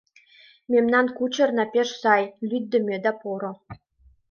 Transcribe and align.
Мемнан 0.71 1.05
кучерна 1.17 1.65
пеш 1.73 1.89
сай, 2.01 2.23
лӱддымӧ 2.49 2.95
да 3.05 3.11
поро. 3.21 3.51